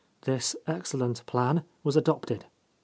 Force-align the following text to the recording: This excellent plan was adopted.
This 0.21 0.55
excellent 0.65 1.23
plan 1.27 1.63
was 1.83 1.95
adopted. 1.95 2.45